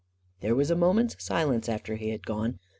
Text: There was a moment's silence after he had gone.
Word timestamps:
There 0.39 0.55
was 0.55 0.71
a 0.71 0.75
moment's 0.75 1.23
silence 1.23 1.69
after 1.69 1.93
he 1.95 2.09
had 2.09 2.25
gone. 2.25 2.57